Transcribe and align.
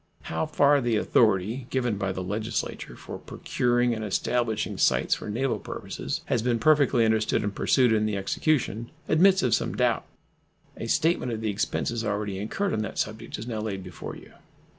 How 0.33 0.47
far 0.47 0.81
the 0.81 0.95
authority 0.95 1.67
given 1.69 1.99
by 1.99 2.11
the 2.11 2.23
Legislature 2.23 2.95
for 2.95 3.19
procuring 3.19 3.93
and 3.93 4.03
establishing 4.03 4.79
sites 4.79 5.13
for 5.13 5.29
naval 5.29 5.59
purposes 5.59 6.21
has 6.25 6.41
been 6.41 6.57
perfectly 6.57 7.05
understood 7.05 7.43
and 7.43 7.53
pursued 7.53 7.93
in 7.93 8.07
the 8.07 8.17
execution 8.17 8.89
admits 9.07 9.43
of 9.43 9.53
some 9.53 9.75
doubt. 9.75 10.07
A 10.75 10.87
statement 10.87 11.31
of 11.31 11.41
the 11.41 11.51
expenses 11.51 12.03
already 12.03 12.39
incurred 12.39 12.73
on 12.73 12.81
that 12.81 12.97
subject 12.97 13.37
is 13.37 13.45
now 13.45 13.59
laid 13.61 13.83
before 13.83 14.15
you. 14.15 14.31